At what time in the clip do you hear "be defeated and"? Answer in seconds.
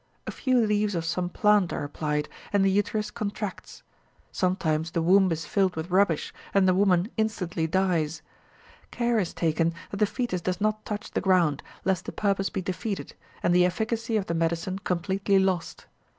12.49-13.53